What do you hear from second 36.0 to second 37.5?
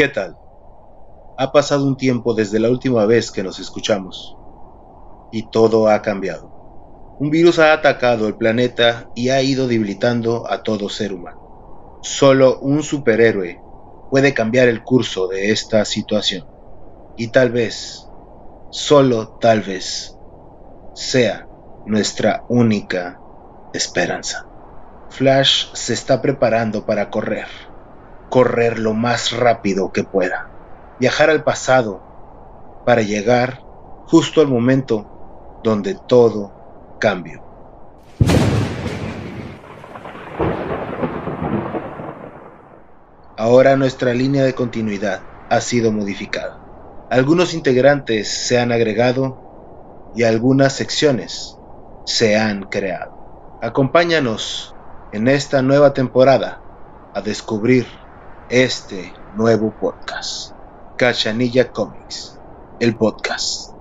todo cambio.